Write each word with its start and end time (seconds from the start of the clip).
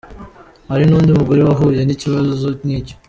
Hari 0.71 0.83
n’undi 0.87 1.11
mugore 1.19 1.41
wahuye 1.47 1.81
n’ikibazo 1.83 2.47
nk’icyo. 2.65 2.95